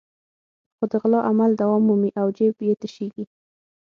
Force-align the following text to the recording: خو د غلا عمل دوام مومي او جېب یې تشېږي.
خو 0.75 0.83
د 0.91 0.93
غلا 1.01 1.19
عمل 1.29 1.51
دوام 1.61 1.81
مومي 1.87 2.11
او 2.21 2.27
جېب 2.37 2.55
یې 2.67 2.73
تشېږي. 2.81 3.25